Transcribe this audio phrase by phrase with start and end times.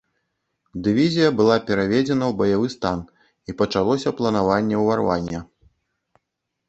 [0.87, 2.99] Дывізія была пераведзена ў баявы стан
[3.53, 5.39] і пачалося планаванне ўварвання.